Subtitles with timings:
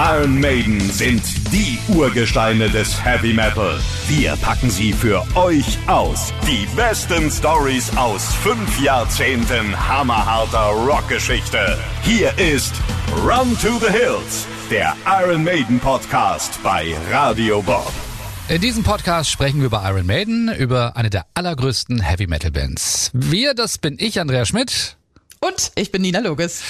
[0.00, 3.80] Iron Maiden sind die Urgesteine des Heavy Metal.
[4.06, 6.32] Wir packen sie für euch aus.
[6.46, 11.76] Die besten Stories aus fünf Jahrzehnten hammerharter Rockgeschichte.
[12.02, 12.74] Hier ist
[13.24, 17.92] Run to the Hills, der Iron Maiden Podcast bei Radio Bob.
[18.48, 23.10] In diesem Podcast sprechen wir über Iron Maiden, über eine der allergrößten Heavy Metal Bands.
[23.14, 24.97] Wir, das bin ich, Andrea Schmidt.
[25.48, 26.62] Und ich bin Nina Loges.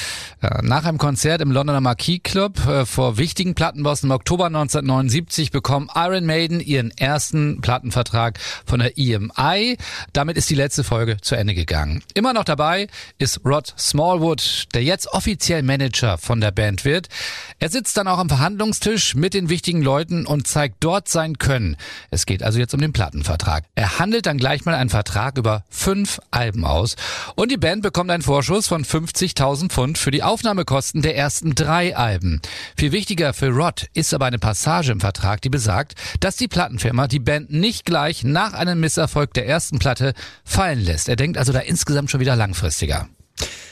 [0.63, 5.91] Nach einem Konzert im Londoner Marquis Club äh, vor wichtigen Plattenbossen im Oktober 1979 bekommen
[5.97, 9.77] Iron Maiden ihren ersten Plattenvertrag von der EMI.
[10.13, 12.05] Damit ist die letzte Folge zu Ende gegangen.
[12.15, 12.87] Immer noch dabei
[13.19, 17.09] ist Rod Smallwood, der jetzt offiziell Manager von der Band wird.
[17.59, 21.77] Er sitzt dann auch am Verhandlungstisch mit den wichtigen Leuten und zeigt dort sein Können.
[22.13, 23.65] Es geht also jetzt um den Plattenvertrag.
[23.75, 26.95] Er handelt dann gleich mal einen Vertrag über fünf Alben aus
[27.35, 31.97] und die Band bekommt einen Vorschuss von 50.000 Pfund für die Aufnahmekosten der ersten drei
[31.97, 32.41] Alben.
[32.77, 37.09] Viel wichtiger für Rod ist aber eine Passage im Vertrag, die besagt, dass die Plattenfirma
[37.09, 40.13] die Band nicht gleich nach einem Misserfolg der ersten Platte
[40.45, 41.09] fallen lässt.
[41.09, 43.09] Er denkt also da insgesamt schon wieder langfristiger.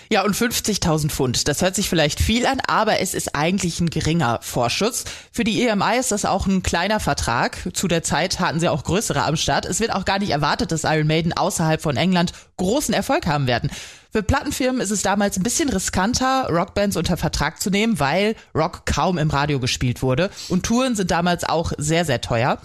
[0.08, 1.48] Ja, und 50.000 Pfund.
[1.48, 5.04] Das hört sich vielleicht viel an, aber es ist eigentlich ein geringer Vorschuss.
[5.32, 7.58] Für die EMI ist das auch ein kleiner Vertrag.
[7.72, 9.66] Zu der Zeit hatten sie auch größere am Start.
[9.66, 13.48] Es wird auch gar nicht erwartet, dass Iron Maiden außerhalb von England großen Erfolg haben
[13.48, 13.70] werden.
[14.16, 18.86] Für Plattenfirmen ist es damals ein bisschen riskanter, Rockbands unter Vertrag zu nehmen, weil Rock
[18.86, 22.56] kaum im Radio gespielt wurde und Touren sind damals auch sehr, sehr teuer.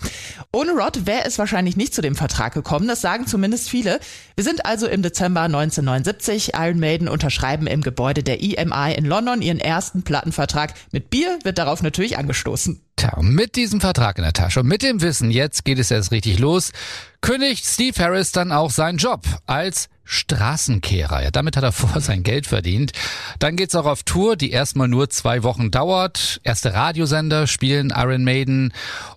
[0.54, 4.00] Ohne Rod wäre es wahrscheinlich nicht zu dem Vertrag gekommen, das sagen zumindest viele.
[4.36, 9.42] Wir sind also im Dezember 1979, Iron Maiden unterschreiben im Gebäude der EMI in London
[9.42, 10.74] ihren ersten Plattenvertrag.
[10.94, 12.82] Mit Bier wird darauf natürlich angestoßen.
[12.96, 16.12] Tja, mit diesem Vertrag in der Tasche und mit dem Wissen, jetzt geht es erst
[16.12, 16.72] richtig los,
[17.20, 21.24] kündigt Steve Harris dann auch seinen Job als Straßenkehrer.
[21.24, 22.92] Ja, damit hat er vor sein Geld verdient.
[23.40, 26.42] Dann geht's auch auf Tour, die erstmal nur zwei Wochen dauert.
[26.44, 28.74] Erste Radiosender spielen Iron Maiden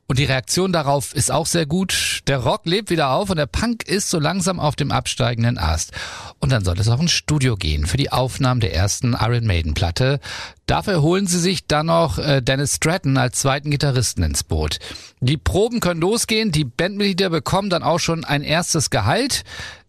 [0.06, 2.20] und die Reaktion darauf ist auch sehr gut.
[2.26, 5.92] Der Rock lebt wieder auf und der Punk ist so langsam auf dem absteigenden Ast.
[6.40, 9.72] Und dann soll es auch ins Studio gehen für die Aufnahmen der ersten Iron Maiden
[9.72, 10.20] Platte.
[10.66, 14.78] Dafür holen sie sich dann noch äh, Dennis Stratton als zweiten Gitarristen ins Boot.
[15.20, 19.44] Die Proben können losgehen, die Bandmitglieder bekommen dann auch schon ein erstes Gehalt.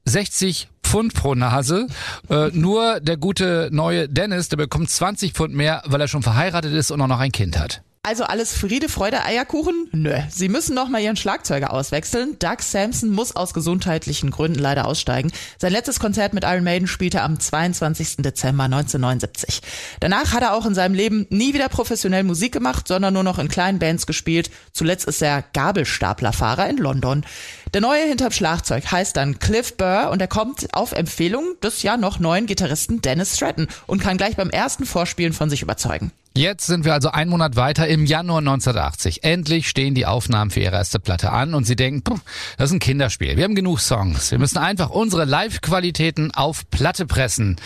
[0.06, 1.88] 60 Pfund pro Nase.
[2.30, 6.74] Äh, nur der gute neue Dennis, der bekommt 20 Pfund mehr, weil er schon verheiratet
[6.74, 7.82] ist und auch noch ein Kind hat.
[8.06, 9.90] Also alles Friede, Freude, Eierkuchen?
[9.92, 10.16] Nö.
[10.30, 12.38] Sie müssen noch mal ihren Schlagzeuger auswechseln.
[12.38, 15.32] Doug Sampson muss aus gesundheitlichen Gründen leider aussteigen.
[15.58, 18.18] Sein letztes Konzert mit Iron Maiden spielte am 22.
[18.18, 19.60] Dezember 1979.
[20.02, 23.40] Danach hat er auch in seinem Leben nie wieder professionell Musik gemacht, sondern nur noch
[23.40, 24.52] in kleinen Bands gespielt.
[24.72, 27.26] Zuletzt ist er Gabelstaplerfahrer in London.
[27.76, 31.98] Der neue hinterm Schlagzeug heißt dann Cliff Burr und er kommt auf Empfehlung des ja
[31.98, 36.14] noch neuen Gitarristen Dennis Stratton und kann gleich beim ersten Vorspielen von sich überzeugen.
[36.38, 39.26] Jetzt sind wir also einen Monat weiter im Januar 1980.
[39.26, 42.22] Endlich stehen die Aufnahmen für ihre erste Platte an und sie denken,
[42.58, 43.36] das ist ein Kinderspiel.
[43.36, 44.32] Wir haben genug Songs.
[44.32, 47.58] Wir müssen einfach unsere Live-Qualitäten auf Platte pressen.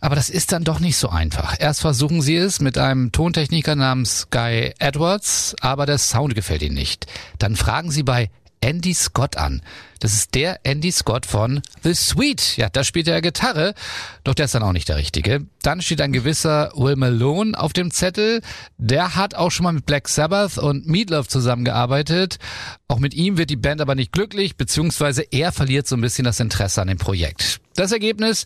[0.00, 1.54] Aber das ist dann doch nicht so einfach.
[1.60, 6.74] Erst versuchen sie es mit einem Tontechniker namens Guy Edwards, aber der Sound gefällt ihnen
[6.74, 7.06] nicht.
[7.38, 9.62] Dann fragen sie bei Andy Scott an.
[10.00, 12.56] Das ist der Andy Scott von The Sweet.
[12.56, 13.74] Ja, da spielt er Gitarre,
[14.22, 15.46] doch der ist dann auch nicht der Richtige.
[15.62, 18.40] Dann steht ein gewisser Will Malone auf dem Zettel.
[18.76, 22.38] Der hat auch schon mal mit Black Sabbath und Meatloaf zusammengearbeitet.
[22.86, 26.24] Auch mit ihm wird die Band aber nicht glücklich, beziehungsweise er verliert so ein bisschen
[26.24, 27.60] das Interesse an dem Projekt.
[27.74, 28.44] Das Ergebnis,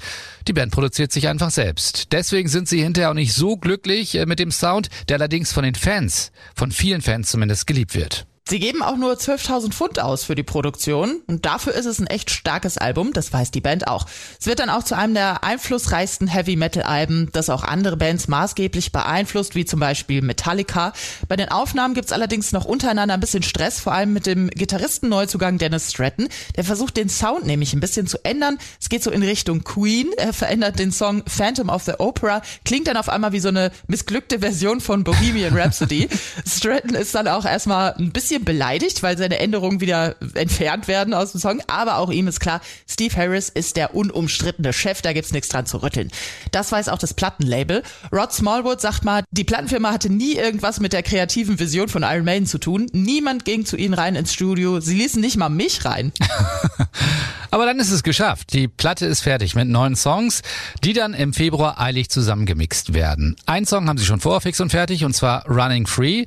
[0.49, 2.13] die Band produziert sich einfach selbst.
[2.13, 5.65] Deswegen sind sie hinterher auch nicht so glücklich äh, mit dem Sound, der allerdings von
[5.65, 8.27] den Fans, von vielen Fans zumindest geliebt wird.
[8.49, 12.09] Sie geben auch nur 12.000 Pfund aus für die Produktion und dafür ist es ein
[12.09, 14.05] echt starkes Album, das weiß die Band auch.
[14.41, 18.27] Es wird dann auch zu einem der einflussreichsten Heavy Metal Alben, das auch andere Bands
[18.27, 20.93] maßgeblich beeinflusst, wie zum Beispiel Metallica.
[21.29, 25.59] Bei den Aufnahmen gibt's allerdings noch untereinander ein bisschen Stress, vor allem mit dem Gitarristen-Neuzugang
[25.59, 26.29] Dennis Stratton.
[26.57, 28.59] Der versucht den Sound nämlich ein bisschen zu ändern.
[28.81, 30.11] Es geht so in Richtung Queen.
[30.17, 33.71] Er verändert den Song Phantom of the Opera, klingt dann auf einmal wie so eine
[33.87, 36.09] missglückte Version von Bohemian Rhapsody.
[36.47, 41.15] Stratton ist dann auch erstmal ein bisschen bisschen beleidigt, weil seine Änderungen wieder entfernt werden
[41.15, 41.61] aus dem Song.
[41.67, 45.67] Aber auch ihm ist klar, Steve Harris ist der unumstrittene Chef, da gibt's nichts dran
[45.67, 46.11] zu rütteln.
[46.51, 47.83] Das weiß auch das Plattenlabel.
[48.13, 52.25] Rod Smallwood sagt mal, die Plattenfirma hatte nie irgendwas mit der kreativen Vision von Iron
[52.25, 52.87] Maiden zu tun.
[52.93, 54.81] Niemand ging zu ihnen rein ins Studio.
[54.81, 56.13] Sie ließen nicht mal mich rein.
[57.51, 58.55] Aber dann ist es geschafft.
[58.55, 60.41] Die Platte ist fertig mit neun Songs,
[60.83, 63.37] die dann im Februar eilig zusammengemixt werden.
[63.45, 66.25] Ein Song haben sie schon vor, fix und fertig, und zwar Running Free,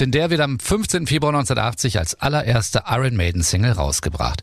[0.00, 1.06] denn der wird am 15.
[1.06, 4.42] Februar 1980 als allererste Iron Maiden Single rausgebracht.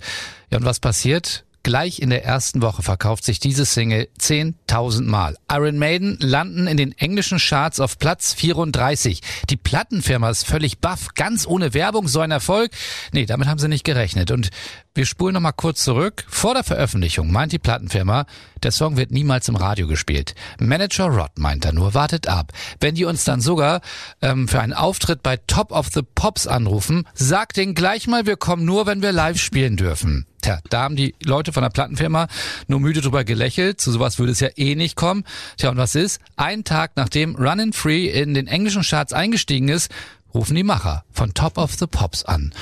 [0.49, 1.43] Ja, und was passiert?
[1.63, 5.37] Gleich in der ersten Woche verkauft sich diese Single 10.000 Mal.
[5.51, 9.21] Iron Maiden landen in den englischen Charts auf Platz 34.
[9.49, 12.71] Die Plattenfirma ist völlig baff, ganz ohne Werbung, so ein Erfolg.
[13.11, 14.31] Nee, damit haben sie nicht gerechnet.
[14.31, 14.49] Und
[14.95, 16.25] wir spulen nochmal kurz zurück.
[16.27, 18.25] Vor der Veröffentlichung meint die Plattenfirma,
[18.63, 20.33] der Song wird niemals im Radio gespielt.
[20.59, 22.53] Manager Rod meint er nur, wartet ab.
[22.79, 23.81] Wenn die uns dann sogar
[24.23, 28.35] ähm, für einen Auftritt bei Top of the Pops anrufen, sagt denen gleich mal, wir
[28.35, 30.25] kommen nur, wenn wir live spielen dürfen.
[30.41, 32.27] Tja, da haben die Leute von der Plattenfirma
[32.67, 33.79] nur müde drüber gelächelt.
[33.79, 35.23] Zu sowas würde es ja eh nicht kommen.
[35.57, 36.19] Tja, und was ist?
[36.35, 39.91] Ein Tag nachdem Runnin' Free in den englischen Charts eingestiegen ist,
[40.33, 42.53] rufen die Macher von Top of the Pops an.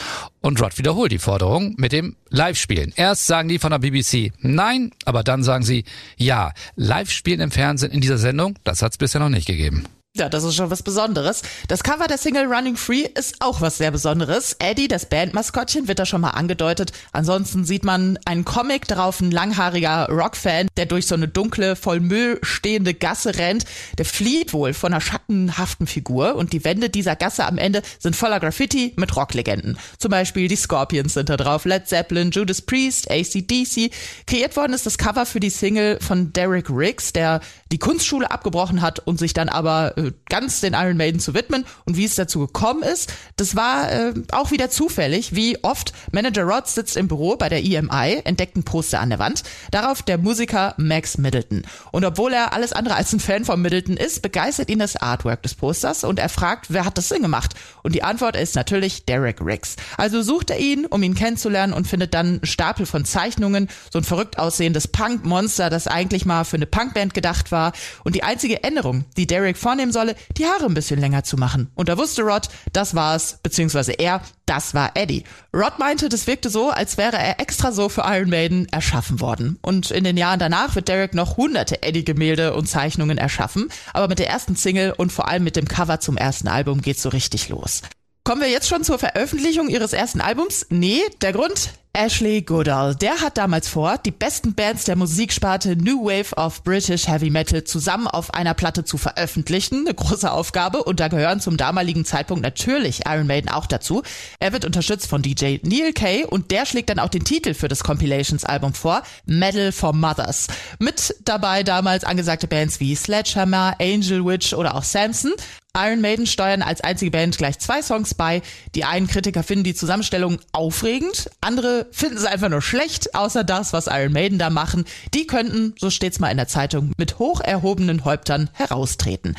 [0.42, 2.94] Und Rod wiederholt die Forderung mit dem Live-Spielen.
[2.96, 5.86] Erst sagen die von der BBC nein, aber dann sagen sie
[6.18, 6.52] ja.
[6.76, 9.86] Live-Spielen im Fernsehen in dieser Sendung, das hat es bisher noch nicht gegeben.
[10.20, 11.44] Ja, das ist schon was Besonderes.
[11.70, 14.58] Das Cover der Single Running Free ist auch was sehr Besonderes.
[14.60, 16.92] Eddie, das Bandmaskottchen, wird da schon mal angedeutet.
[17.14, 22.02] Ansonsten sieht man einen Comic drauf, ein langhaariger Rockfan, der durch so eine dunkle, voll
[22.02, 23.64] Müll stehende Gasse rennt.
[23.98, 28.18] Der flieht wohl von einer schattenhaften Figur und die Wände dieser Gasse am Ende sind
[28.18, 29.78] voller Graffiti mit Rocklegenden.
[30.00, 33.90] Zum Beispiel die Scorpions sind da drauf, Led Zeppelin, Judas Priest, ACDC.
[34.28, 37.40] Kreiert worden ist das Cover für die Single von Derek Riggs, der
[37.72, 41.66] die Kunstschule abgebrochen hat und sich dann aber äh, ganz den Iron Maiden zu widmen.
[41.86, 45.36] Und wie es dazu gekommen ist, das war äh, auch wieder zufällig.
[45.36, 49.20] Wie oft Manager Rod sitzt im Büro bei der EMI, entdeckt ein Poster an der
[49.20, 51.64] Wand, darauf der Musiker Max Middleton.
[51.92, 55.44] Und obwohl er alles andere als ein Fan von Middleton ist, begeistert ihn das Artwork
[55.44, 57.54] des Posters und er fragt, wer hat das Sinn gemacht?
[57.84, 59.76] Und die Antwort ist natürlich Derek Riggs.
[59.98, 64.00] Also sucht er ihn, um ihn kennenzulernen und findet dann einen Stapel von Zeichnungen, so
[64.00, 67.74] ein verrückt aussehendes Punk-Monster, das eigentlich mal für eine Punkband gedacht war.
[68.04, 71.38] Und die einzige Änderung, die Derek vornimmt, nehmen solle, die Haare ein bisschen länger zu
[71.38, 71.72] machen.
[71.76, 75.24] Und da wusste Rod, das war's, beziehungsweise er, das war Eddie.
[75.54, 79.58] Rod meinte, das wirkte so, als wäre er extra so für Iron Maiden erschaffen worden.
[79.62, 83.70] Und in den Jahren danach wird Derek noch hunderte Eddie-Gemälde und Zeichnungen erschaffen.
[83.94, 87.02] Aber mit der ersten Single und vor allem mit dem Cover zum ersten Album geht's
[87.02, 87.82] so richtig los.
[88.24, 90.68] Kommen wir jetzt schon zur Veröffentlichung ihres ersten Albums?
[90.70, 92.94] Nee, der Grund, Ashley Goodall.
[92.96, 97.64] Der hat damals vor, die besten Bands der Musiksparte New Wave of British Heavy Metal
[97.64, 99.86] zusammen auf einer Platte zu veröffentlichen.
[99.86, 104.04] Eine große Aufgabe und da gehören zum damaligen Zeitpunkt natürlich Iron Maiden auch dazu.
[104.40, 107.68] Er wird unterstützt von DJ Neil Kay und der schlägt dann auch den Titel für
[107.68, 110.48] das Compilations-Album vor, Metal for Mothers.
[110.78, 115.34] Mit dabei damals angesagte Bands wie Sledgehammer, Angel Witch oder auch Samson.
[115.78, 118.42] Iron Maiden steuern als einzige Band gleich zwei Songs bei.
[118.74, 123.72] Die einen Kritiker finden die Zusammenstellung aufregend, andere finden sie einfach nur schlecht, außer das,
[123.72, 124.86] was Iron Maiden da machen.
[125.14, 129.36] Die könnten, so steht's mal in der Zeitung, mit hoch erhobenen Häuptern heraustreten.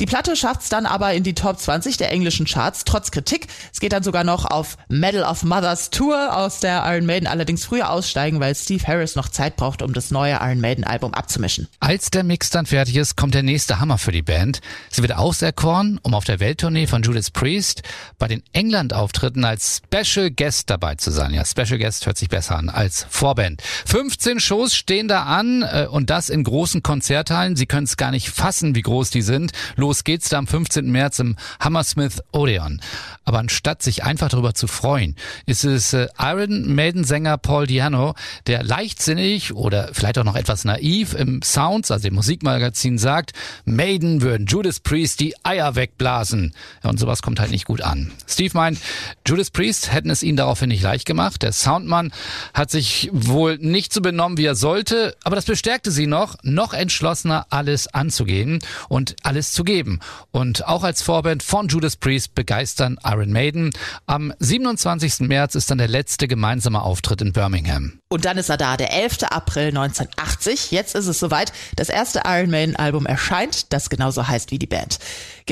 [0.00, 3.48] Die Platte schafft's dann aber in die Top 20 der englischen Charts, trotz Kritik.
[3.70, 7.64] Es geht dann sogar noch auf Medal of Mothers Tour, aus der Iron Maiden allerdings
[7.66, 11.68] früher aussteigen, weil Steve Harris noch Zeit braucht, um das neue Iron Maiden Album abzumischen.
[11.78, 14.62] Als der Mix dann fertig ist, kommt der nächste Hammer für die Band.
[14.90, 17.82] Sie wird auserkoren, um auf der Welttournee von Judas Priest
[18.16, 21.34] bei den England-Auftritten als Special Guest dabei zu sein.
[21.34, 23.60] Ja, Special Guest hört sich besser an als Vorband.
[23.86, 27.56] 15 Shows stehen da an äh, und das in großen Konzerthallen.
[27.56, 29.50] Sie können es gar nicht fassen, wie groß die sind.
[29.74, 30.88] Los geht's da am 15.
[30.92, 32.80] März im Hammersmith Odeon.
[33.24, 38.14] Aber anstatt sich einfach darüber zu freuen, ist es äh, Iron Maiden Sänger Paul Diano,
[38.46, 43.32] der leichtsinnig oder vielleicht auch noch etwas naiv im Sounds, also im Musikmagazin sagt,
[43.64, 46.54] Maiden würden Judas Priest die Eier wegblasen.
[46.82, 48.10] Ja, und sowas kommt halt nicht gut an.
[48.26, 48.78] Steve meint,
[49.26, 51.42] Judas Priest hätten es ihnen daraufhin nicht leicht gemacht.
[51.42, 52.12] Der Soundmann
[52.52, 56.72] hat sich wohl nicht so benommen, wie er sollte, aber das bestärkte sie noch, noch
[56.72, 60.00] entschlossener alles anzugehen und alles zu geben geben.
[60.30, 63.70] Und auch als Vorband von Judas Priest begeistern Iron Maiden.
[64.06, 65.20] Am 27.
[65.20, 67.98] März ist dann der letzte gemeinsame Auftritt in Birmingham.
[68.08, 69.24] Und dann ist er da, der 11.
[69.24, 70.70] April 1980.
[70.70, 71.52] Jetzt ist es soweit.
[71.76, 74.98] Das erste Iron Maiden Album erscheint, das genauso heißt wie die Band.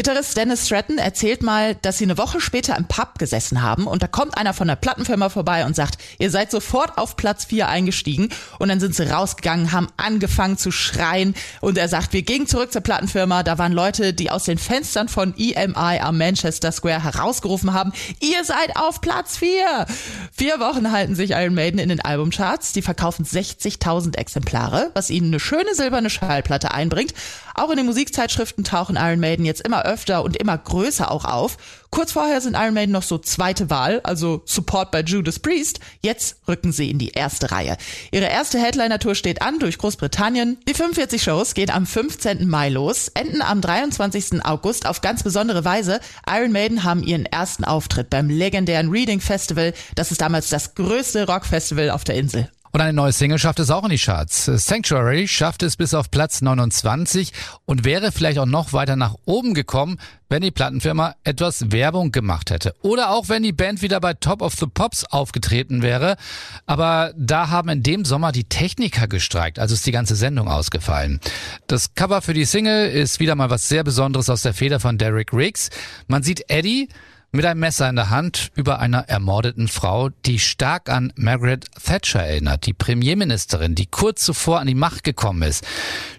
[0.03, 4.03] Gitarrist Dennis Stratton erzählt mal, dass sie eine Woche später im Pub gesessen haben und
[4.03, 7.69] da kommt einer von der Plattenfirma vorbei und sagt, ihr seid sofort auf Platz 4
[7.69, 12.49] eingestiegen und dann sind sie rausgegangen, haben angefangen zu schreien und er sagt, wir gingen
[12.49, 17.05] zurück zur Plattenfirma, da waren Leute, die aus den Fenstern von EMI am Manchester Square
[17.05, 19.87] herausgerufen haben, ihr seid auf Platz 4.
[20.33, 25.29] Vier Wochen halten sich Iron Maiden in den Albumcharts, die verkaufen 60.000 Exemplare, was ihnen
[25.29, 27.15] eine schöne silberne Schallplatte einbringt.
[27.55, 31.59] Auch in den Musikzeitschriften tauchen Iron Maiden jetzt immer öfter und immer größer auch auf.
[31.91, 35.79] Kurz vorher sind Iron Maiden noch so zweite Wahl, also Support bei Judas Priest.
[36.01, 37.77] Jetzt rücken sie in die erste Reihe.
[38.11, 40.59] Ihre erste Headliner-Tour steht an durch Großbritannien.
[40.67, 42.49] Die 45 Shows gehen am 15.
[42.49, 44.43] Mai los, enden am 23.
[44.45, 46.01] August auf ganz besondere Weise.
[46.27, 49.75] Iron Maiden haben ihren ersten Auftritt beim legendären Reading Festival.
[49.95, 52.49] Das ist damals das größte Rockfestival auf der Insel.
[52.75, 54.47] Und eine neue Single schafft es auch in die Charts.
[54.47, 57.31] Sanctuary schafft es bis auf Platz 29
[57.67, 59.99] und wäre vielleicht auch noch weiter nach oben gekommen,
[60.31, 62.75] wenn die Plattenfirma etwas Werbung gemacht hätte.
[62.81, 66.17] Oder auch wenn die Band wieder bei Top of the Pops aufgetreten wäre.
[66.65, 71.21] Aber da haben in dem Sommer die Techniker gestreikt, also ist die ganze Sendung ausgefallen.
[71.67, 74.97] Das Cover für die Single ist wieder mal was sehr Besonderes aus der Feder von
[74.97, 75.69] Derek Riggs.
[76.07, 76.89] Man sieht Eddie,
[77.35, 82.21] mit einem Messer in der Hand über einer ermordeten Frau, die stark an Margaret Thatcher
[82.21, 85.65] erinnert, die Premierministerin, die kurz zuvor an die Macht gekommen ist.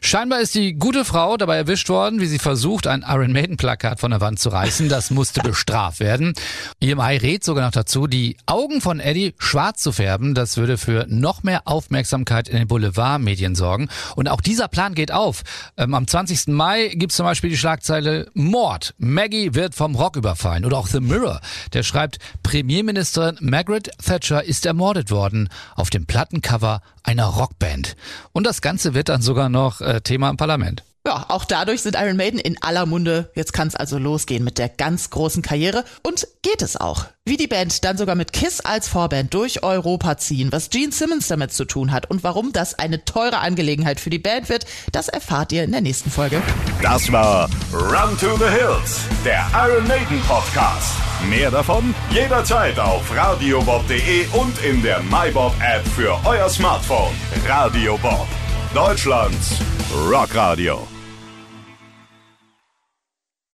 [0.02, 4.00] Scheinbar ist die gute Frau dabei erwischt worden, wie sie versucht, ein Iron Maiden Plakat
[4.00, 4.90] von der Wand zu reißen.
[4.90, 6.34] Das musste bestraft werden.
[6.82, 10.34] EMI rät sogar noch dazu, die Augen von Eddie schwarz zu färben.
[10.34, 13.88] Das würde für noch mehr Aufmerksamkeit in den Boulevardmedien sorgen.
[14.16, 15.44] Und auch dieser Plan geht auf.
[15.78, 16.48] Ähm, am 20.
[16.48, 18.96] Mai gibt es zum Beispiel die Schlagzeile Mord.
[18.98, 20.66] Maggie wird vom Rock überfallen.
[20.66, 21.42] Oder auch The Mirror.
[21.74, 27.96] Der schreibt, Premierministerin Margaret Thatcher ist ermordet worden auf dem Plattencover einer Rockband.
[28.32, 30.84] Und das Ganze wird dann sogar noch äh, Thema im Parlament.
[31.06, 33.30] Ja, auch dadurch sind Iron Maiden in aller Munde.
[33.36, 35.84] Jetzt kann es also losgehen mit der ganz großen Karriere.
[36.02, 37.08] Und geht es auch.
[37.26, 41.28] Wie die Band dann sogar mit Kiss als Vorband durch Europa ziehen, was Gene Simmons
[41.28, 45.10] damit zu tun hat und warum das eine teure Angelegenheit für die Band wird, das
[45.10, 46.42] erfahrt ihr in der nächsten Folge.
[46.82, 50.94] Das war Run to the Hills, der Iron Maiden Podcast.
[51.30, 57.14] Mehr davon jederzeit auf radiobob.de und in der MyBob App für euer Smartphone.
[57.46, 58.28] Radio Bob,
[58.74, 59.60] Deutschlands
[59.94, 60.93] Rockradio.